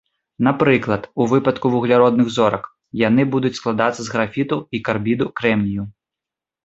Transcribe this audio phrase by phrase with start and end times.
[0.45, 2.63] Напрыклад, у выпадку вугляродных зорак,
[3.07, 5.83] яны будуць складацца з графіту і карбіду крэмнію.